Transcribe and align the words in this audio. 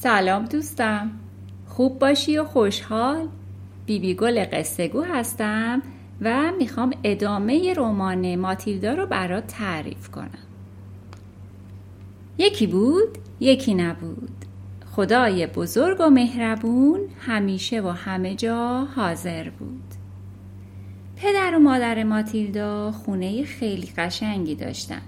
سلام 0.00 0.44
دوستم. 0.44 1.10
خوب 1.66 1.98
باشی 1.98 2.38
و 2.38 2.44
خوشحال. 2.44 3.28
بیبی 3.86 4.14
گل 4.14 4.44
قصه 4.52 4.88
گو 4.88 5.02
هستم 5.02 5.82
و 6.20 6.52
می‌خوام 6.58 6.90
ادامه 7.04 7.74
رمان 7.76 8.36
ماتیلدا 8.36 8.94
رو 8.94 9.06
برات 9.06 9.46
تعریف 9.46 10.08
کنم. 10.08 10.38
یکی 12.38 12.66
بود 12.66 13.18
یکی 13.40 13.74
نبود. 13.74 14.44
خدای 14.90 15.46
بزرگ 15.46 15.96
و 16.00 16.10
مهربون 16.10 17.00
همیشه 17.20 17.80
و 17.80 17.88
همه 17.88 18.34
جا 18.34 18.84
حاضر 18.96 19.50
بود. 19.50 19.94
پدر 21.16 21.56
و 21.56 21.58
مادر 21.58 22.02
ماتیلدا 22.02 22.92
خونه 22.92 23.44
خیلی 23.44 23.88
قشنگی 23.96 24.54
داشتن 24.54 25.02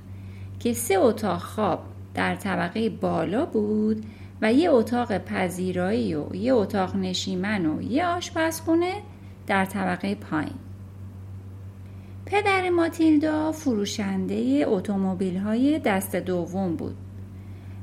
که 0.60 0.72
سه 0.72 0.94
اتاق 0.98 1.40
خواب 1.40 1.82
در 2.14 2.36
طبقه 2.36 2.90
بالا 2.90 3.46
بود 3.46 4.04
و 4.42 4.52
یه 4.52 4.70
اتاق 4.70 5.18
پذیرایی 5.18 6.14
و 6.14 6.34
یه 6.34 6.54
اتاق 6.54 6.96
نشیمن 6.96 7.66
و 7.66 7.82
یه 7.82 8.06
آشپزخونه 8.06 8.94
در 9.46 9.64
طبقه 9.64 10.14
پایین 10.14 10.58
پدر 12.26 12.70
ماتیلدا 12.70 13.52
فروشنده 13.52 14.64
اتومبیل 14.66 15.36
های 15.36 15.78
دست 15.78 16.16
دوم 16.16 16.76
بود 16.76 16.96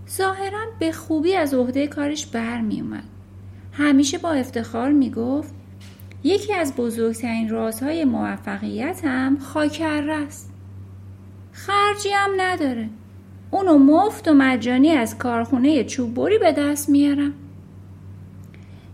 ظاهرا 0.09 0.65
به 0.79 0.91
خوبی 0.91 1.35
از 1.35 1.53
عهده 1.53 1.87
کارش 1.87 2.25
بر 2.25 2.61
می 2.61 2.81
اومد. 2.81 3.03
همیشه 3.71 4.17
با 4.17 4.31
افتخار 4.31 4.91
می 4.91 5.11
گفت 5.11 5.53
یکی 6.23 6.53
از 6.53 6.75
بزرگترین 6.75 7.49
رازهای 7.49 8.05
موفقیت 8.05 9.01
هم 9.03 9.39
خاکره 9.39 10.13
است. 10.13 10.51
خرجی 11.51 12.09
هم 12.09 12.29
نداره. 12.37 12.89
اونو 13.51 13.77
مفت 13.77 14.27
و 14.27 14.33
مجانی 14.33 14.89
از 14.89 15.17
کارخونه 15.17 15.83
چوببری 15.83 16.37
به 16.37 16.51
دست 16.51 16.89
میارم. 16.89 17.33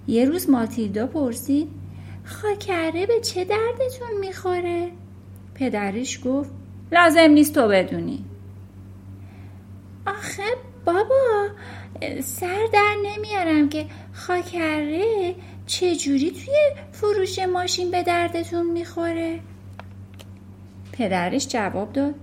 یه 0.08 0.26
روز 0.26 0.50
ماتیلدا 0.50 1.08
پرسید 1.08 1.68
خاکره 2.24 3.06
به 3.06 3.20
چه 3.22 3.46
دردتون 3.46 4.20
می‌خوره؟ 4.20 4.90
پدرش 5.56 6.20
گفت 6.26 6.50
لازم 6.92 7.20
نیست 7.20 7.56
تو 7.56 7.68
بدونی. 7.68 8.26
آخه 10.08 10.44
بابا 10.86 11.48
سر 12.24 12.68
در 12.74 12.96
نمیارم 13.06 13.70
که 13.70 13.86
خاکره 14.14 15.36
چجوری 15.66 16.32
توی 16.32 16.56
فروش 16.92 17.40
ماشین 17.40 17.92
به 17.92 18.04
دردتون 18.04 18.72
می‌خوره؟ 18.72 19.40
پدرش 20.92 21.48
جواب 21.48 21.94
داد 21.94 22.16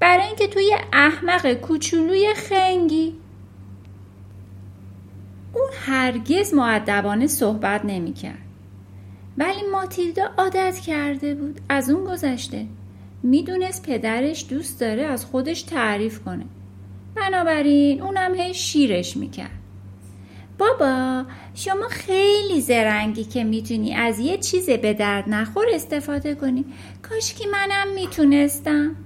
برای 0.00 0.26
اینکه 0.26 0.46
توی 0.46 0.76
احمق 0.92 1.52
کوچولوی 1.52 2.34
خنگی. 2.34 3.14
اون 5.54 5.68
هرگز 5.86 6.54
معدبانه 6.54 7.26
صحبت 7.26 7.84
نمی‌کرد. 7.84 8.38
ولی 9.38 9.62
ماتیلدا 9.72 10.30
عادت 10.38 10.78
کرده 10.78 11.34
بود. 11.34 11.60
از 11.68 11.90
اون 11.90 12.04
گذشته 12.04 12.66
می‌دونست 13.22 13.86
پدرش 13.86 14.46
دوست 14.48 14.80
داره 14.80 15.02
از 15.02 15.24
خودش 15.24 15.62
تعریف 15.62 16.20
کنه. 16.24 16.44
بنابراین 17.14 18.02
اونم 18.02 18.34
هی 18.34 18.54
شیرش 18.54 19.16
می‌کرد. 19.16 19.50
بابا 20.58 21.24
شما 21.54 21.88
خیلی 21.90 22.60
زرنگی 22.60 23.24
که 23.24 23.44
می‌تونی 23.44 23.94
از 23.94 24.18
یه 24.18 24.38
چیز 24.38 24.70
به 24.70 24.94
درد 24.94 25.24
نخور 25.28 25.66
استفاده 25.74 26.34
کنی. 26.34 26.64
کاش 27.02 27.34
که 27.34 27.44
منم 27.48 27.94
می‌تونستم. 27.94 28.96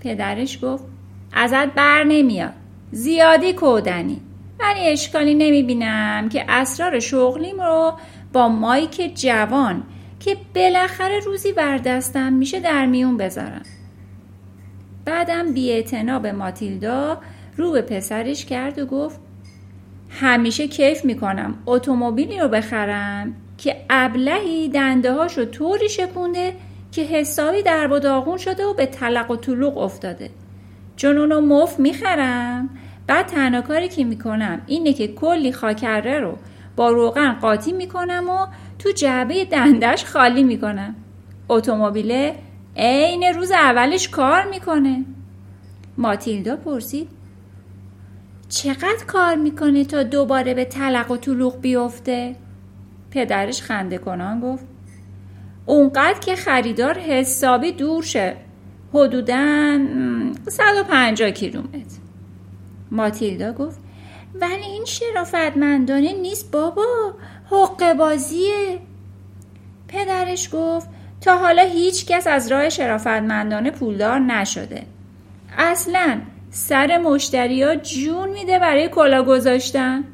پدرش 0.00 0.58
گفت 0.62 0.84
ازت 1.32 1.74
بر 1.74 2.04
نمیاد. 2.04 2.52
زیادی 2.92 3.52
کودنی. 3.52 4.20
ولی 4.60 4.80
اشکالی 4.80 5.34
نمی‌بینم 5.34 6.28
که 6.28 6.44
اسرار 6.48 7.00
شغلیم 7.00 7.60
رو 7.60 7.92
با 8.32 8.48
مایک 8.48 9.12
جوان 9.14 9.82
که 10.20 10.36
بالاخره 10.54 11.20
روزی 11.20 11.52
بر 11.52 11.78
دستم 11.78 12.32
میشه 12.32 12.60
در 12.60 12.86
میون 12.86 13.16
بذارم. 13.16 13.62
بعدم 15.04 15.52
بی 15.54 15.82
به 16.22 16.32
ماتیلدا 16.32 17.18
رو 17.56 17.72
به 17.72 17.82
پسرش 17.82 18.44
کرد 18.44 18.78
و 18.78 18.86
گفت 18.86 19.20
همیشه 20.10 20.68
کیف 20.68 21.04
می‌کنم 21.04 21.54
اتومبیلی 21.66 22.38
رو 22.38 22.48
بخرم 22.48 23.34
که 23.58 23.76
ابلهی 23.90 24.68
دنده 24.68 25.12
هاشو 25.12 25.44
طوری 25.44 25.88
شکونده 25.88 26.54
که 26.92 27.02
حسابی 27.02 27.62
در 27.62 27.92
و 27.92 27.98
داغون 27.98 28.36
شده 28.36 28.66
و 28.66 28.74
به 28.74 28.86
طلق 28.86 29.30
و 29.30 29.36
طلوق 29.36 29.78
افتاده. 29.78 30.30
چون 30.96 31.18
اونو 31.18 31.40
مف 31.40 31.78
می‌خرم 31.78 32.70
بعد 33.06 33.26
تنها 33.26 33.60
کاری 33.60 33.88
که 33.88 34.04
می‌کنم 34.04 34.62
اینه 34.66 34.92
که 34.92 35.08
کلی 35.08 35.52
خاکره 35.52 36.20
رو 36.20 36.36
با 36.76 36.90
روغن 36.90 37.32
قاطی 37.32 37.72
می‌کنم 37.72 38.30
و 38.30 38.46
تو 38.78 38.90
جعبه 38.90 39.44
دندش 39.44 40.04
خالی 40.04 40.42
می‌کنم. 40.42 40.94
اتومبیله 41.48 42.34
عین 42.76 43.22
روز 43.22 43.50
اولش 43.50 44.08
کار 44.08 44.44
می‌کنه. 44.44 45.04
ماتیلدا 45.98 46.56
پرسید. 46.56 47.08
چقدر 48.48 49.04
کار 49.06 49.34
می‌کنه 49.34 49.84
تا 49.84 50.02
دوباره 50.02 50.54
به 50.54 50.64
طلق 50.64 51.10
و 51.10 51.16
طلوق 51.16 51.60
بیفته؟ 51.60 52.36
پدرش 53.10 53.62
خنده 53.62 53.98
کنان 53.98 54.40
گفت. 54.40 54.69
اونقدر 55.66 56.18
که 56.18 56.36
خریدار 56.36 56.98
حسابی 56.98 57.72
دور 57.72 58.02
شه. 58.02 58.36
حدودا 58.94 59.78
150 60.48 61.30
کیلومتر. 61.30 62.00
ماتیلدا 62.90 63.52
گفت 63.52 63.78
ولی 64.40 64.64
این 64.64 64.84
شرافتمندانه 64.84 66.12
نیست 66.12 66.50
بابا 66.50 67.14
حق 67.50 67.92
بازیه. 67.92 68.78
پدرش 69.88 70.48
گفت 70.52 70.88
تا 71.20 71.38
حالا 71.38 71.62
هیچ 71.62 72.06
کس 72.06 72.26
از 72.26 72.52
راه 72.52 72.68
شرافتمندانه 72.68 73.70
پولدار 73.70 74.18
نشده. 74.18 74.82
اصلا 75.58 76.20
سر 76.50 76.98
مشتریا 76.98 77.76
جون 77.76 78.28
میده 78.28 78.58
برای 78.58 78.88
کلا 78.88 79.22
گذاشتن. 79.22 80.04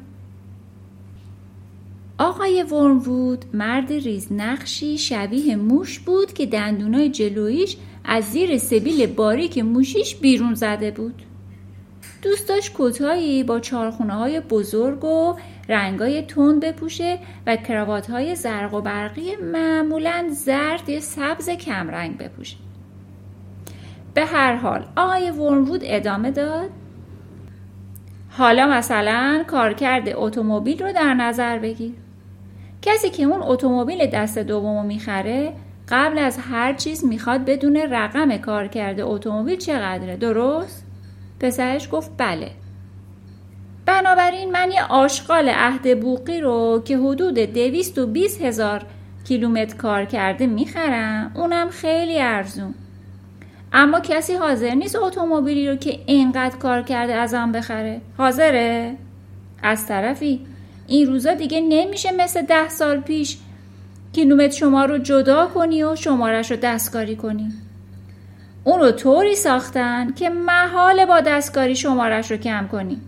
آقای 2.19 2.63
ورموود 2.63 3.45
مرد 3.53 3.93
ریزنقشی 3.93 4.97
شبیه 4.97 5.55
موش 5.55 5.99
بود 5.99 6.33
که 6.33 6.45
دندونای 6.45 7.09
جلویش 7.09 7.77
از 8.05 8.23
زیر 8.23 8.57
سبیل 8.57 9.05
باریک 9.05 9.57
موشیش 9.57 10.15
بیرون 10.15 10.53
زده 10.53 10.91
بود. 10.91 11.23
دوست 12.21 12.49
داشت 12.49 12.71
کتهایی 12.77 13.43
با 13.43 13.59
چارخونه 13.59 14.13
های 14.13 14.39
بزرگ 14.39 15.05
و 15.05 15.35
رنگای 15.69 16.21
تند 16.21 16.59
بپوشه 16.59 17.19
و 17.47 17.55
کراوات 17.55 18.09
های 18.09 18.35
زرق 18.35 18.73
و 18.73 18.81
برقی 18.81 19.35
معمولا 19.35 20.27
زرد 20.31 20.89
یا 20.89 20.99
سبز 20.99 21.49
کمرنگ 21.49 22.17
بپوشه. 22.17 22.57
به 24.13 24.25
هر 24.25 24.55
حال 24.55 24.85
آقای 24.95 25.31
ورموود 25.31 25.81
ادامه 25.83 26.31
داد. 26.31 26.69
حالا 28.29 28.67
مثلا 28.67 29.43
کارکرد 29.47 30.09
اتومبیل 30.15 30.83
رو 30.83 30.93
در 30.93 31.13
نظر 31.13 31.59
بگیر. 31.59 31.93
کسی 32.87 33.09
که 33.09 33.23
اون 33.23 33.41
اتومبیل 33.43 34.05
دست 34.05 34.37
دومو 34.37 34.83
می‌خره 34.83 35.53
قبل 35.89 36.19
از 36.19 36.37
هر 36.37 36.73
چیز 36.73 37.05
می‌خواد 37.05 37.45
بدون 37.45 37.77
رقم 37.77 38.37
کارکرد 38.37 38.99
اتومبیل 38.99 39.57
چقدره. 39.57 40.15
درست؟ 40.17 40.85
پسرش 41.39 41.89
گفت 41.91 42.11
بله. 42.17 42.51
بنابراین 43.85 44.51
من 44.51 44.71
یه 44.71 44.83
آشغال 44.83 45.49
عهد 45.49 45.99
بوقی 45.99 46.41
رو 46.41 46.81
که 46.85 46.97
حدود 46.97 47.39
دویست 47.39 47.97
و 47.97 48.07
بیس 48.07 48.41
هزار 48.41 48.83
کیلومتر 49.27 49.75
کار 49.75 50.05
کرده 50.05 50.47
می‌خرم. 50.47 51.31
اونم 51.35 51.69
خیلی 51.69 52.19
ارزون. 52.19 52.73
اما 53.73 53.99
کسی 53.99 54.33
حاضر 54.33 54.75
نیست 54.75 54.95
اتومبیلی 54.95 55.69
رو 55.69 55.75
که 55.75 55.99
اینقدر 56.05 56.57
کار 56.57 56.81
کرده 56.81 57.13
ازم 57.15 57.51
بخره. 57.51 58.01
حاضره؟ 58.17 58.95
از 59.63 59.87
طرفی. 59.87 60.45
این 60.87 61.07
روزا 61.07 61.33
دیگه 61.33 61.61
نمیشه 61.61 62.11
مثل 62.11 62.41
ده 62.41 62.69
سال 62.69 62.99
پیش 62.99 63.37
کیلومتر 64.13 64.55
شما 64.57 64.85
رو 64.85 64.97
جدا 64.97 65.47
کنی 65.47 65.83
و 65.83 65.95
شمارش 65.95 66.51
رو 66.51 66.57
دستکاری 66.57 67.15
کنی. 67.15 67.51
اون 68.63 68.79
رو 68.79 68.91
طوری 68.91 69.35
ساختن 69.35 70.13
که 70.13 70.29
محال 70.29 71.05
با 71.05 71.19
دستکاری 71.19 71.75
شمارش 71.75 72.31
رو 72.31 72.37
کم 72.37 72.67
کنی. 72.67 73.01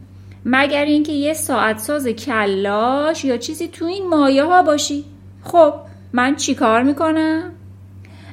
مگر 0.45 0.85
اینکه 0.85 1.11
یه 1.11 1.33
ساعت 1.33 1.79
ساز 1.79 2.07
کلاش 2.07 3.25
یا 3.25 3.37
چیزی 3.37 3.67
تو 3.67 3.85
این 3.85 4.07
مایه 4.07 4.43
ها 4.43 4.63
باشی. 4.63 5.05
خب 5.43 5.73
من 6.13 6.35
چی 6.35 6.55
کار 6.55 6.83
می‌کنم؟ 6.83 7.51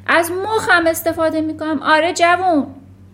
از 0.07 0.31
مخم 0.31 0.87
استفاده 0.87 1.41
می‌کنم. 1.41 1.83
آره 1.83 2.13
جوون 2.13 2.67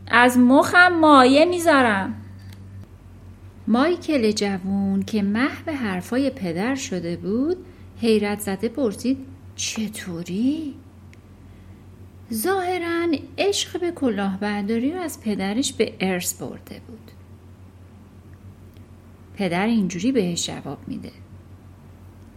از 0.08 0.38
مخم 0.38 0.92
مایه 0.92 1.44
می‌ذارم. 1.44 2.14
مایکل 3.66 4.30
جوون 4.30 5.02
که 5.02 5.22
محو 5.22 5.70
حرفای 5.70 6.30
پدر 6.30 6.74
شده 6.74 7.16
بود 7.16 7.56
حیرت 8.00 8.40
زده 8.40 8.68
پرسید 8.68 9.18
چطوری؟ 9.56 10.74
ظاهرا 12.32 13.06
عشق 13.38 13.80
به 13.80 13.90
کلاهبرداری 13.90 14.92
رو 14.92 15.00
از 15.00 15.20
پدرش 15.20 15.72
به 15.72 15.92
ارث 16.00 16.42
برده 16.42 16.80
بود 16.86 17.10
پدر 19.34 19.66
اینجوری 19.66 20.12
بهش 20.12 20.46
جواب 20.46 20.78
میده 20.86 21.12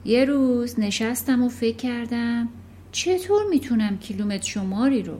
یه 0.05 0.25
روز 0.25 0.79
نشستم 0.79 1.43
و 1.43 1.49
فکر 1.49 1.75
کردم 1.75 2.49
چطور 2.91 3.41
می‌تونم 3.49 3.97
کیلومتر 3.97 4.45
شماری 4.45 5.03
رو 5.03 5.17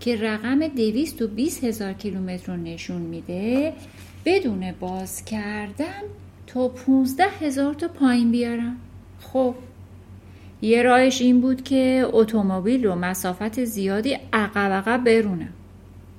که 0.00 0.16
رقم 0.16 0.66
دویست 0.68 1.22
و 1.22 1.28
بیست 1.28 1.64
هزار 1.64 1.92
کیلومتر 1.92 2.52
رو 2.52 2.62
نشون 2.62 3.02
میده 3.02 3.74
بدون 4.26 4.72
باز 4.80 5.24
کردن 5.24 6.02
تا 6.46 6.68
پونزده 6.68 7.28
هزار 7.40 7.74
تا 7.74 7.88
پایین 7.88 8.30
بیارم. 8.30 8.76
خب 9.20 9.54
یه 10.62 10.82
راهش 10.82 11.22
این 11.22 11.40
بود 11.40 11.64
که 11.64 12.06
اتومبیل 12.12 12.84
رو 12.84 12.94
مسافت 12.94 13.64
زیادی 13.64 14.18
عقب 14.32 14.72
عقب 14.72 15.04
برونم. 15.04 15.52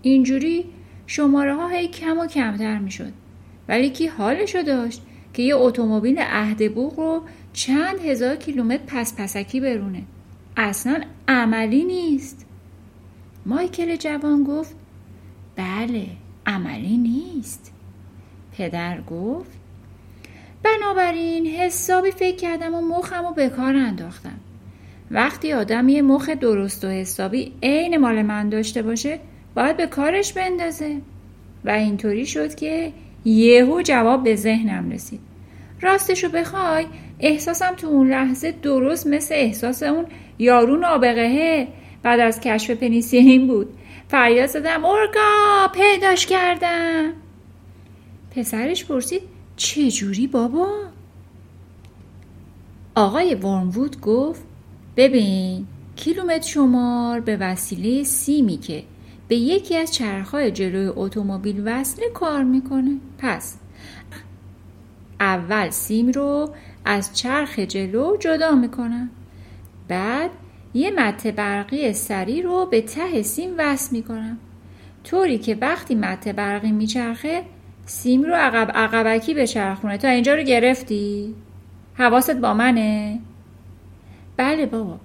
اینجوری 0.01 0.65
شماره 1.07 1.55
ها 1.55 1.85
کم 1.85 2.19
و 2.19 2.27
کمتر 2.27 2.77
می‌شد. 2.77 3.13
ولی 3.67 3.89
کی 3.89 4.07
حالشو 4.07 4.61
داشت 4.61 5.01
که 5.33 5.43
یه 5.43 5.55
اتومبیل 5.55 6.19
عهد 6.19 6.73
بوغ 6.73 6.99
رو 6.99 7.21
چند 7.53 7.99
هزار 7.99 8.35
کیلومتر 8.35 8.83
پس 8.87 9.15
پسکی 9.17 9.59
برونه. 9.59 10.03
اصلا 10.57 11.01
عملی 11.27 11.83
نیست. 11.83 12.45
مایکل 13.45 13.95
جوان 13.95 14.43
گفت 14.43 14.75
بله 15.55 16.07
عملی 16.45 16.97
نیست. 16.97 17.73
پدر 18.57 19.01
گفت 19.01 19.51
بنابراین 20.63 21.47
حسابی 21.47 22.11
فکر 22.11 22.35
کردم 22.35 22.75
و 22.75 22.81
مخم 22.81 23.25
و 23.25 23.31
به 23.31 23.49
کار 23.49 23.75
انداختم. 23.75 24.39
وقتی 25.11 25.53
آدم 25.53 25.89
یه 25.89 26.01
مخ 26.01 26.29
درست 26.29 26.85
و 26.85 26.87
حسابی 26.87 27.53
عین 27.63 27.97
مال 27.97 28.21
من 28.21 28.49
داشته 28.49 28.81
باشه 28.81 29.19
باید 29.55 29.77
به 29.77 29.87
کارش 29.87 30.33
بندازه. 30.33 30.97
و 31.65 31.69
اینطوری 31.69 32.25
شد 32.25 32.55
که 32.55 32.91
یهو 33.25 33.81
جواب 33.81 34.23
به 34.23 34.35
ذهنم 34.35 34.91
رسید. 34.91 35.19
راستشو 35.81 36.29
بخوای 36.29 36.85
احساسم 37.19 37.75
تو 37.75 37.87
اون 37.87 38.09
لحظه 38.09 38.51
درست 38.51 39.07
مثل 39.07 39.35
احساس 39.35 39.83
اون 39.83 40.05
یارون 40.39 40.85
آبقهه 40.85 41.67
بعد 42.03 42.19
از 42.19 42.39
کشف 42.39 42.71
پنیسیلین 42.71 43.47
بود. 43.47 43.67
فریاد 44.07 44.47
زدم 44.47 44.85
اورگا 44.85 45.71
پیداش 45.73 46.25
کردم. 46.25 47.13
پسرش 48.37 48.85
پرسید 48.85 49.21
چه 49.55 49.91
جوری 49.91 50.27
بابا؟ 50.27 50.69
آقای 52.95 53.35
ورموود 53.35 54.01
گفت 54.01 54.43
ببین 54.97 55.67
کیلومتر 55.95 56.47
شمار 56.47 57.19
به 57.19 57.37
وسیله 57.37 58.03
سیمی 58.03 58.57
که 58.57 58.83
به 59.27 59.35
یکی 59.35 59.77
از 59.77 59.93
چرخهای 59.93 60.51
جلوی 60.51 60.87
اتومبیل 60.95 61.61
وصله 61.65 62.09
کار 62.09 62.43
می‌کنه. 62.43 62.97
پس 63.17 63.57
اول 65.19 65.69
سیم 65.69 66.09
رو 66.09 66.53
از 66.85 67.17
چرخ 67.17 67.59
جلو 67.59 68.17
جدا 68.17 68.55
می‌کنم 68.55 69.09
بعد 69.87 70.31
یه 70.73 70.91
مته 70.91 71.31
برقی 71.31 71.93
سری 71.93 72.41
رو 72.41 72.65
به 72.65 72.81
ته 72.81 73.21
سیم 73.21 73.49
وصل 73.57 73.95
می‌کنم 73.95 74.37
طوری 75.03 75.37
که 75.37 75.57
وقتی 75.61 75.95
مته 75.95 76.33
برقی 76.33 76.71
میچرخه 76.71 77.43
سیم 77.89 78.23
رو 78.23 78.33
عقب 78.33 78.71
عقبکی 78.75 79.33
به 79.33 79.47
چرخونه 79.47 79.97
تا 79.97 80.07
اینجا 80.07 80.35
رو 80.35 80.43
گرفتی؟ 80.43 81.35
حواست 81.93 82.35
با 82.35 82.53
منه؟ 82.53 83.19
بله 84.37 84.65
بابا. 84.65 84.99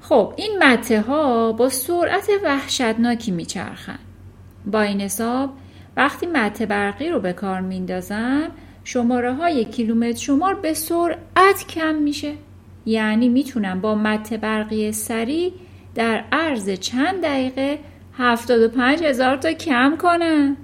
خب 0.00 0.32
این 0.36 0.58
مته 0.62 1.00
ها 1.00 1.52
با 1.52 1.68
سرعت 1.68 2.30
وحشتناکی 2.44 3.30
میچرخن. 3.30 3.98
با 4.66 4.80
این 4.80 5.00
حساب 5.00 5.50
وقتی 5.96 6.26
مته 6.26 6.66
برقی 6.66 7.08
رو 7.08 7.20
به 7.20 7.32
کار 7.32 7.60
میندازم 7.60 8.50
شماره 8.84 9.34
های 9.34 9.64
کیلومتر 9.64 10.18
شمار 10.18 10.54
به 10.54 10.74
سرعت 10.74 11.66
کم 11.68 11.94
میشه. 11.94 12.34
یعنی 12.86 13.28
می‌تونم 13.28 13.80
با 13.80 13.94
مته 13.94 14.36
برقی 14.36 14.92
سری 14.92 15.52
در 15.94 16.24
عرض 16.32 16.70
چند 16.70 17.22
دقیقه 17.22 17.78
75 18.18 19.02
هزار 19.02 19.36
تا 19.36 19.52
کم 19.52 19.96
کنم. 19.96 20.56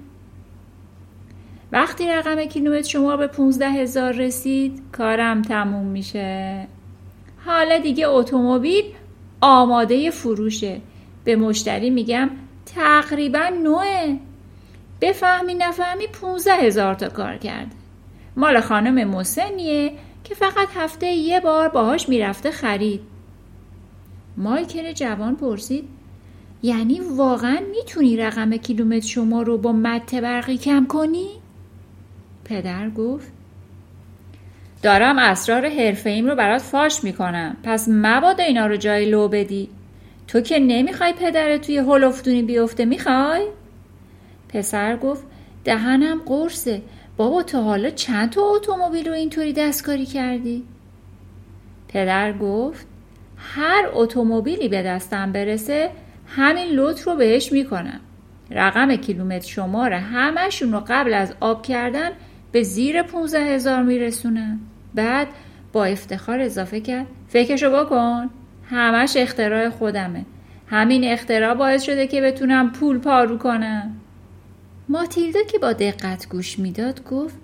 وقتی 1.71 2.07
رقم 2.07 2.45
کیلومتر 2.45 2.87
شما 2.87 3.17
به 3.17 3.27
15 3.27 3.69
هزار 3.69 4.13
رسید 4.13 4.81
کارم 4.91 5.41
تموم 5.41 5.85
میشه. 5.85 6.67
حالا 7.45 7.77
دیگه 7.77 8.07
اتومبیل 8.07 8.83
آماده 9.41 10.11
فروشه. 10.11 10.81
به 11.23 11.35
مشتری 11.35 11.89
میگم 11.89 12.29
تقریبا 12.75 13.49
نوعه. 13.63 14.19
بفهمی 15.01 15.53
نفهمی 15.53 16.07
15 16.07 16.53
هزار 16.53 16.95
تا 16.95 17.09
کار 17.09 17.37
کرده. 17.37 17.71
مال 18.37 18.59
خانم 18.59 19.07
مسنیه 19.07 19.93
که 20.23 20.35
فقط 20.35 20.67
هفته 20.75 21.07
یه 21.07 21.39
بار 21.39 21.69
باهاش 21.69 22.09
می‌رفته 22.09 22.51
خرید. 22.51 23.01
مایکل 24.37 24.93
جوان 24.93 25.35
پرسید 25.35 25.89
یعنی 26.63 26.99
واقعا 26.99 27.59
می‌تونی 27.71 28.17
رقم 28.17 28.57
کیلومتر 28.57 29.07
شما 29.07 29.41
رو 29.41 29.57
با 29.57 29.71
مت 29.71 30.15
برقی 30.15 30.57
کم 30.57 30.85
کنی؟ 30.85 31.27
پدر 32.49 32.89
گفت 32.89 33.31
دارم 34.81 35.19
اسرار 35.19 35.69
حرفه 35.69 36.09
ایم 36.09 36.27
رو 36.27 36.35
برات 36.35 36.61
فاش 36.61 37.03
می‌کنم 37.03 37.57
پس 37.63 37.87
مبادا 37.91 38.43
اینا 38.43 38.67
رو 38.67 38.77
جای 38.77 39.09
لو 39.09 39.27
بدی 39.27 39.69
تو 40.27 40.41
که 40.41 40.59
نمی‌خوای 40.59 41.13
پدر 41.13 41.57
توی 41.57 41.77
هلفتونی 41.77 42.41
بیفته 42.41 42.85
می‌خوای؟ 42.85 43.47
پسر 44.49 44.97
گفت 44.97 45.23
دهنم 45.63 46.21
قرصه 46.25 46.81
بابا 47.17 47.43
تا 47.43 47.61
حالا 47.61 47.89
چند 47.89 48.29
تا 48.29 48.41
اتومبیل 48.41 49.07
رو 49.07 49.13
اینطوری 49.13 49.53
دستکاری 49.53 50.05
کردی؟ 50.05 50.63
پدر 51.87 52.33
گفت 52.33 52.87
هر 53.37 53.89
اتومبیلی 53.93 54.67
به 54.67 54.83
دستم 54.83 55.31
برسه 55.31 55.89
همین 56.27 56.65
لط 56.65 57.01
رو 57.01 57.15
بهش 57.15 57.51
می‌کنم 57.51 57.99
رقم 58.51 58.95
کیلومتر 58.95 59.47
شماره 59.47 59.97
همشون 59.97 60.73
رو 60.73 60.83
قبل 60.87 61.13
از 61.13 61.33
آب 61.39 61.65
کردن 61.65 62.11
به 62.51 62.63
زیر 62.63 63.03
15 63.03 63.39
هزار 63.39 63.83
میرسونم 63.83 64.59
بعد 64.95 65.27
با 65.73 65.85
افتخار 65.85 66.39
اضافه 66.39 66.79
کرد 66.81 67.05
فکرشو 67.27 67.69
بکن. 67.69 68.29
همش 68.69 69.17
اختراع 69.17 69.69
خودمه. 69.69 70.25
همین 70.67 71.03
اختراع 71.03 71.53
باعث 71.53 71.83
شده 71.83 72.07
که 72.07 72.21
بتونم 72.21 72.71
پول 72.71 72.99
پارو 72.99 73.37
کنم. 73.37 73.95
ماتیلدا 74.89 75.43
که 75.43 75.59
با 75.59 75.73
دقت 75.73 76.29
گوش 76.29 76.59
می‌داد 76.59 77.03
گفت 77.03 77.35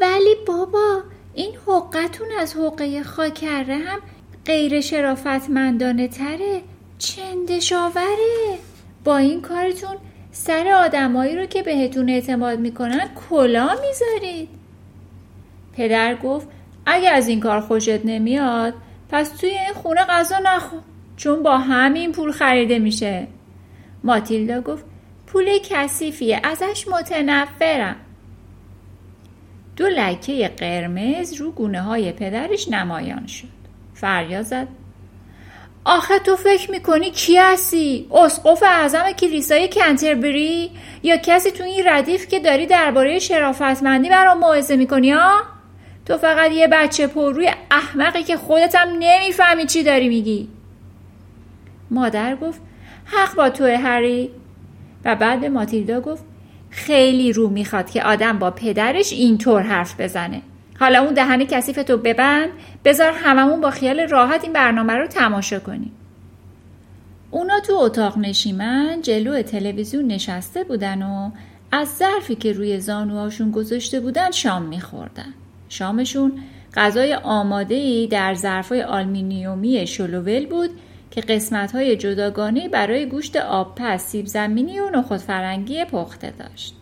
ولی 0.00 0.34
بابا 0.46 1.02
این 1.34 1.52
حقتون 1.66 2.26
از 2.40 2.56
حقه 2.56 3.02
خاکره 3.02 3.76
هم 3.76 3.98
غیر 4.44 4.80
شرافتمندانه 4.80 6.08
تره. 6.08 6.62
چندشاوره. 6.98 8.58
با 9.04 9.16
این 9.16 9.40
کارتون 9.40 9.96
سر 10.32 10.68
آدمایی 10.68 11.36
رو 11.36 11.46
که 11.46 11.62
بهتون 11.62 12.10
اعتماد 12.10 12.58
می‌کنن 12.58 13.08
کلا 13.30 13.68
می‌ذارید. 13.68 14.48
پدر 15.72 16.16
گفت 16.16 16.48
اگه 16.86 17.10
از 17.10 17.28
این 17.28 17.40
کار 17.40 17.60
خوشت 17.60 18.04
نمیاد 18.04 18.74
پس 19.08 19.28
توی 19.28 19.50
این 19.50 19.74
خونه 19.74 20.04
غذا 20.04 20.38
نخو 20.44 20.76
چون 21.16 21.42
با 21.42 21.58
همین 21.58 22.12
پول 22.12 22.32
خریده 22.32 22.78
میشه. 22.78 23.26
ماتیلدا 24.04 24.60
گفت 24.60 24.84
پول 25.26 25.58
کثیفیه 25.64 26.40
ازش 26.44 26.88
متنفرم. 26.88 27.96
دو 29.76 29.86
لکه 29.86 30.48
قرمز 30.48 31.34
رو 31.34 31.50
گونه 31.50 31.82
های 31.82 32.12
پدرش 32.12 32.68
نمایان 32.68 33.26
شد. 33.26 33.48
فریاد 33.94 34.42
زد 34.42 34.68
آخه 35.84 36.18
تو 36.18 36.36
فکر 36.36 36.70
می‌کنی 36.70 37.10
کی 37.10 37.36
هستی؟ 37.36 38.06
اسقف 38.10 38.62
اعظم 38.62 39.12
کلیسای 39.12 39.68
کنتربری؟ 39.68 40.70
یا 41.02 41.16
کسی 41.16 41.50
تو 41.50 41.64
این 41.64 41.82
ردیف 41.86 42.28
که 42.28 42.40
داری 42.40 42.66
درباره 42.66 43.18
شرافتمندی 43.18 44.08
برام 44.08 44.38
موعظه 44.38 44.76
می‌کنی 44.76 45.10
ها؟ 45.10 45.42
تو 46.06 46.18
فقط 46.18 46.52
یه 46.52 46.68
بچه 46.68 47.06
پر 47.06 47.32
روی 47.32 47.50
احمقی 47.70 48.22
که 48.22 48.36
خودت 48.36 48.74
هم 48.74 48.88
نمی‌فهمی 48.98 49.66
چی 49.66 49.82
داری 49.82 50.08
میگی 50.08 50.48
مادر 51.90 52.36
گفت 52.36 52.60
حق 53.04 53.34
با 53.34 53.50
توه 53.50 53.76
هری 53.76 54.30
و 55.04 55.16
بعد 55.16 55.40
به 55.40 55.48
ماتیلدا 55.48 56.00
گفت 56.00 56.24
خیلی 56.70 57.32
رو 57.32 57.48
می‌خواد 57.48 57.90
که 57.90 58.02
آدم 58.02 58.38
با 58.38 58.50
پدرش 58.50 59.12
اینطور 59.12 59.62
حرف 59.62 60.00
بزنه 60.00 60.42
حالا 60.80 61.02
اون 61.02 61.14
دهن 61.14 61.44
کثیف 61.44 61.82
تو 61.82 61.96
ببند 61.96 62.50
بذار 62.84 63.12
هممون 63.12 63.60
با 63.60 63.70
خیال 63.70 64.00
راحت 64.00 64.44
این 64.44 64.52
برنامه 64.52 64.92
رو 64.92 65.06
تماشا 65.06 65.58
کنیم 65.58 65.92
اونا 67.30 67.60
تو 67.60 67.74
اتاق 67.74 68.18
نشیمن 68.18 69.02
جلو 69.02 69.42
تلویزیون 69.42 70.06
نشسته 70.06 70.64
بودن 70.64 71.02
و 71.02 71.30
از 71.72 71.88
ظرفی 71.88 72.34
که 72.34 72.52
روی 72.52 72.80
زانوهاشون 72.80 73.50
گذاشته 73.50 74.00
بودن 74.00 74.30
شام 74.30 74.62
میخوردن 74.62 75.34
شامشون 75.68 76.32
غذای 76.74 77.14
آماده 77.14 78.06
در 78.06 78.34
ظرفای 78.34 78.82
آلمینیومی 78.82 79.86
شلوول 79.86 80.46
بود 80.46 80.70
که 81.10 81.20
قسمت 81.20 81.72
های 81.72 81.96
جداگانه 81.96 82.68
برای 82.68 83.06
گوشت 83.06 83.36
آبپس، 83.36 84.06
سیب 84.06 84.26
زمینی 84.26 84.80
و 84.80 84.90
نخود 84.90 85.18
فرنگی 85.18 85.84
پخته 85.84 86.30
داشت. 86.38 86.74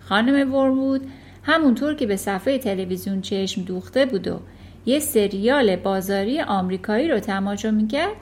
خانم 0.00 0.54
ورمود 0.54 1.10
همونطور 1.48 1.94
که 1.94 2.06
به 2.06 2.16
صفحه 2.16 2.58
تلویزیون 2.58 3.20
چشم 3.20 3.62
دوخته 3.62 4.06
بود 4.06 4.28
و 4.28 4.40
یه 4.86 4.98
سریال 4.98 5.76
بازاری 5.76 6.40
آمریکایی 6.40 7.08
رو 7.08 7.20
تماشا 7.20 7.70
می‌کرد 7.70 8.12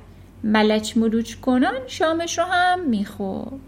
ملچ 0.45 0.97
مروچ 0.97 1.35
کنان 1.35 1.80
شامش 1.87 2.38
رو 2.38 2.45
هم 2.45 2.80
می‌خورد. 2.80 3.61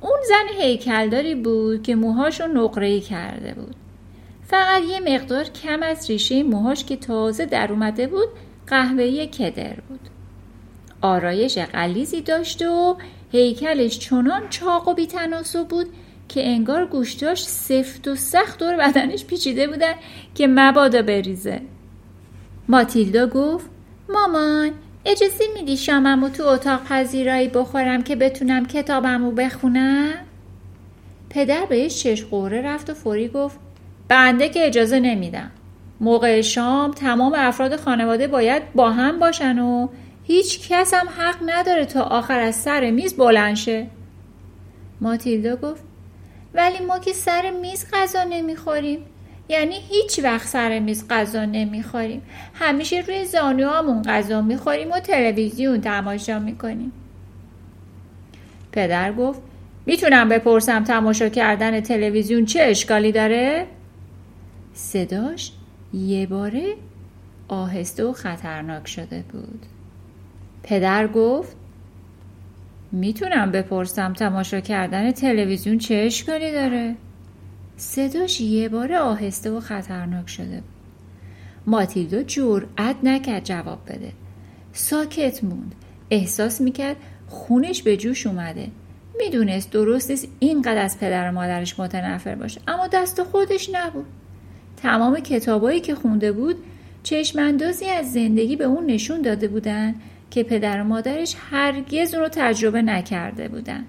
اون 0.00 0.18
زن 0.28 0.62
هیکلداری 0.62 1.34
بود 1.34 1.82
که 1.82 1.94
موهاشو 1.94 2.46
نقره‌ای 2.46 3.00
کرده 3.00 3.54
بود. 3.54 3.76
فقط 4.46 4.82
یه 4.82 5.00
مقدار 5.00 5.44
کم 5.44 5.82
از 5.82 6.10
ریشه 6.10 6.42
موهاش 6.42 6.84
که 6.84 6.96
تازه 6.96 7.46
در 7.46 7.72
اومده 7.72 8.06
بود 8.06 8.28
قهوه‌ای 8.66 9.26
کدر 9.26 9.76
بود. 9.88 10.00
آرایش 11.02 11.58
قلیزی 11.58 12.20
داشت 12.20 12.62
و 12.62 12.96
هیکلش 13.32 13.98
چنان 13.98 14.48
چاق 14.48 14.88
و 14.88 14.94
بیتناسب 14.94 15.68
بود 15.68 15.86
که 16.28 16.48
انگار 16.48 16.86
گوشتاش 16.86 17.42
سفت 17.42 18.08
و 18.08 18.14
سخت 18.14 18.58
دور 18.58 18.76
بدنش 18.76 19.24
پیچیده 19.24 19.66
بودن 19.66 19.94
که 20.34 20.46
مبادا 20.46 21.02
بریزه. 21.02 21.60
ماتیلدا 22.68 23.26
گفت 23.26 23.70
مامان 24.08 24.70
اجازه 25.04 25.44
میدی 25.54 25.76
شاممو 25.76 26.28
تو 26.28 26.42
اتاق 26.46 26.84
پذیرایی 26.84 27.48
بخورم 27.48 28.02
که 28.02 28.16
بتونم 28.16 28.66
کتابمو 28.66 29.30
بخونم؟ 29.30 30.14
پدر 31.30 31.64
بهش 31.68 32.02
چشم 32.02 32.28
قوره 32.28 32.62
رفت 32.62 32.90
و 32.90 32.94
فوری 32.94 33.28
گفت 33.28 33.58
بنده 34.08 34.48
که 34.48 34.66
اجازه 34.66 35.00
نمیدم. 35.00 35.50
موقع 36.00 36.40
شام 36.40 36.90
تمام 36.90 37.32
افراد 37.36 37.76
خانواده 37.76 38.26
باید 38.26 38.72
با 38.72 38.90
هم 38.90 39.18
باشن 39.18 39.58
و 39.58 39.88
هیچ 40.24 40.68
کس 40.68 40.94
هم 40.94 41.08
حق 41.08 41.36
نداره 41.46 41.86
تا 41.86 42.02
آخر 42.02 42.40
از 42.40 42.54
سر 42.54 42.90
میز 42.90 43.16
بلند 43.16 43.56
شه. 43.56 43.86
ماتیلدا 45.00 45.56
گفت 45.56 45.84
ولی 46.54 46.84
ما 46.84 46.98
که 46.98 47.12
سر 47.12 47.50
میز 47.50 47.86
غذا 47.92 48.24
نمی‌خوریم. 48.24 48.98
یعنی 49.48 49.74
هیچ 49.88 50.20
وقت 50.22 50.46
سر 50.46 50.78
میز 50.78 51.08
غذا 51.08 51.44
نمی‌خوریم. 51.44 52.22
همیشه 52.54 53.00
روی 53.00 53.24
زانوهامون 53.24 54.02
غذا 54.02 54.42
می‌خوریم 54.42 54.90
و 54.90 55.00
تلویزیون 55.00 55.80
تماشا 55.80 56.38
می‌کنیم. 56.38 56.92
پدر 58.72 59.12
گفت 59.12 59.40
می‌تونم 59.86 60.28
بپرسم 60.28 60.84
تماشا 60.84 61.28
کردن 61.28 61.80
تلویزیون 61.80 62.44
چه 62.44 62.62
اشکالی 62.62 63.12
داره؟ 63.12 63.66
صداش 64.74 65.52
یه 65.94 66.26
باره 66.26 66.74
آهسته 67.48 68.04
و 68.04 68.12
خطرناک 68.12 68.88
شده 68.88 69.24
بود. 69.32 69.66
پدر 70.62 71.06
گفت 71.06 71.56
می‌تونم 72.94 73.50
بپرسم 73.50 74.12
تماشا 74.12 74.60
کردن 74.60 75.10
تلویزیون 75.10 75.78
چه 75.78 75.94
اشکالی 75.94 76.52
داره؟ 76.52 76.94
صداش 77.76 78.40
یه 78.40 78.68
بار 78.68 78.92
آهسته 78.92 79.50
و 79.50 79.60
خطرناک 79.60 80.28
شده 80.28 80.56
بود. 80.56 80.64
ماتیلدا 81.66 82.22
جرأت 82.22 82.96
نکرد 83.02 83.44
جواب 83.44 83.78
بده. 83.86 84.12
ساکت 84.72 85.44
موند. 85.44 85.74
احساس 86.10 86.60
می‌کرد 86.60 86.96
خونش 87.28 87.82
به 87.82 87.96
جوش 87.96 88.26
اومده. 88.26 88.68
می‌دونست 89.18 89.70
درست 89.70 90.10
است 90.10 90.28
اینقدر 90.38 90.78
از 90.78 90.98
پدر 90.98 91.30
و 91.30 91.32
مادرش 91.32 91.80
متنفر 91.80 92.34
باشه 92.34 92.60
اما 92.68 92.86
دست 92.86 93.22
خودش 93.22 93.70
نبود. 93.72 94.06
تمام 94.76 95.20
کتابایی 95.20 95.80
که 95.80 95.94
خونده 95.94 96.32
بود 96.32 96.56
چشماندازی 97.02 97.86
از 97.86 98.12
زندگی 98.12 98.56
به 98.56 98.64
اون 98.64 98.86
نشون 98.86 99.22
داده 99.22 99.48
بودن 99.48 99.94
که 100.34 100.42
پدر 100.42 100.80
و 100.80 100.84
مادرش 100.84 101.36
هرگز 101.50 102.14
اون 102.14 102.22
رو 102.22 102.28
تجربه 102.28 102.82
نکرده 102.82 103.48
بودن. 103.48 103.84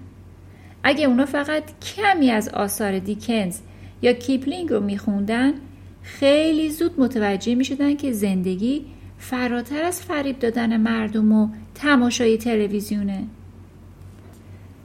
اگه 0.82 1.06
اونا 1.06 1.26
فقط 1.26 1.62
کمی 1.80 2.30
از 2.30 2.48
آثار 2.48 2.98
دیکنز 2.98 3.58
یا 4.02 4.12
کیپلینگ 4.12 4.70
رو 4.70 4.80
میخوندن 4.80 5.52
خیلی 6.02 6.70
زود 6.70 7.00
متوجه 7.00 7.54
می‌شدن 7.54 7.96
که 7.96 8.12
زندگی 8.12 8.84
فراتر 9.18 9.82
از 9.82 10.02
فریب 10.02 10.38
دادن 10.38 10.76
مردم 10.76 11.32
و 11.32 11.48
تماشای 11.74 12.38
تلویزیونه. 12.38 13.24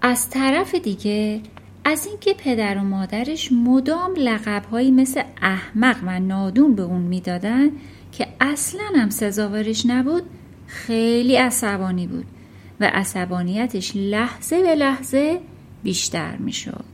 از 0.01 0.30
طرف 0.30 0.75
دیگه 0.75 1.41
از 1.86 2.06
اینکه 2.06 2.34
پدر 2.34 2.77
و 2.77 2.82
مادرش 2.82 3.51
مدام 3.51 4.13
لقبهایی 4.18 4.91
مثل 4.91 5.22
احمق 5.41 5.98
و 6.06 6.20
نادون 6.20 6.75
به 6.75 6.82
اون 6.82 7.01
می‌دادن 7.01 7.70
که 8.12 8.27
اصلا 8.39 8.86
هم 8.96 9.10
سزاوارش 9.10 9.86
نبود 9.86 10.24
خیلی 10.72 11.36
عصبانی 11.36 12.08
بود 12.08 12.25
و 12.80 12.92
عصبانیتش 12.94 13.92
لحظه 13.96 14.63
به 14.63 14.75
لحظه 14.75 15.40
بیشتر 15.84 16.36
می‌شد. 16.36 16.86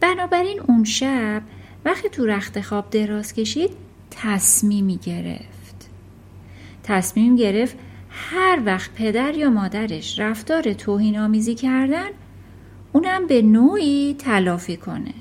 بنابراین 0.00 0.60
اون 0.68 0.84
شب 0.84 1.42
وقتی 1.84 2.08
تو 2.08 2.26
رخت 2.26 2.60
خواب 2.60 2.90
دراز 2.90 3.32
کشید 3.32 3.70
تصمیمی 4.10 4.96
گرفت. 4.96 5.90
تصمیم 6.82 7.36
گرفت 7.36 7.76
هر 8.10 8.62
وقت 8.66 8.90
پدر 8.94 9.34
یا 9.34 9.50
مادرش 9.50 10.18
رفتار 10.18 10.72
توهین 10.72 11.18
آمیزی 11.18 11.54
کردن 11.54 12.08
اونم 12.92 13.26
به 13.26 13.42
نوعی 13.42 14.16
تلافی 14.18 14.76
کنه. 14.76 15.14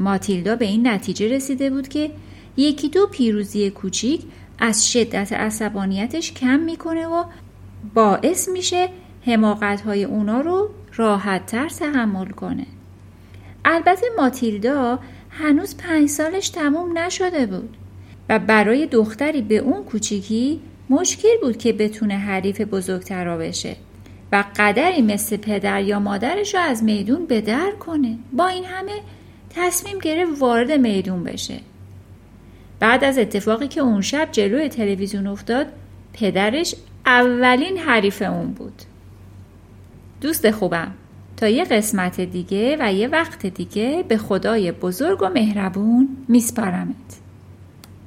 ماتیلدا 0.00 0.56
به 0.56 0.64
این 0.64 0.86
نتیجه 0.86 1.28
رسیده 1.28 1.70
بود 1.70 1.88
که 1.88 2.10
یکی 2.56 2.88
دو 2.88 3.06
پیروزی 3.06 3.70
کوچیک 3.70 4.22
از 4.58 4.92
شدت 4.92 5.32
عصبانیتش 5.32 6.32
کم 6.32 6.60
می‌کنه 6.60 7.06
و 7.06 7.24
باعث 7.94 8.48
میشه 8.48 8.88
حماقت 9.26 9.80
های 9.80 10.04
اونا 10.04 10.40
رو 10.40 10.70
راحت 10.94 11.46
تر 11.46 11.68
تحمل 11.68 12.30
کنه. 12.30 12.66
البته 13.64 14.06
ماتیلدا 14.16 14.98
هنوز 15.30 15.76
پنج 15.76 16.08
سالش 16.08 16.48
تموم 16.48 16.98
نشده 16.98 17.46
بود 17.46 17.76
و 18.28 18.38
برای 18.38 18.86
دختری 18.86 19.42
به 19.42 19.56
اون 19.56 19.84
کوچیکی 19.84 20.60
مشکل 20.90 21.36
بود 21.42 21.58
که 21.58 21.72
بتونه 21.72 22.14
حریف 22.14 22.60
بزرگترا 22.60 23.38
بشه 23.38 23.76
و 24.32 24.44
قدری 24.56 25.02
مثل 25.02 25.36
پدر 25.36 25.82
یا 25.82 26.00
مادرش 26.00 26.54
رو 26.54 26.60
از 26.60 26.84
میدون 26.84 27.26
به 27.26 27.40
در 27.40 27.72
کنه. 27.80 28.18
با 28.32 28.46
این 28.46 28.64
همه 28.64 29.00
تصمیم 29.50 29.98
گرفت 29.98 30.40
وارد 30.40 30.72
میدون 30.72 31.24
بشه. 31.24 31.60
بعد 32.80 33.04
از 33.04 33.18
اتفاقی 33.18 33.68
که 33.68 33.80
اون 33.80 34.00
شب 34.00 34.28
جلوی 34.32 34.68
تلویزیون 34.68 35.26
افتاد 35.26 35.66
پدرش 36.12 36.74
اولین 37.06 37.78
حریف 37.78 38.22
اون 38.22 38.46
بود. 38.46 38.82
دوست 40.20 40.50
خوبم 40.50 40.92
تا 41.36 41.48
یه 41.48 41.64
قسمت 41.64 42.20
دیگه 42.20 42.76
و 42.80 42.92
یه 42.92 43.08
وقت 43.08 43.46
دیگه 43.46 44.04
به 44.08 44.16
خدای 44.18 44.72
بزرگ 44.72 45.22
و 45.22 45.28
مهربون 45.28 46.08
میسپارمت. 46.28 47.25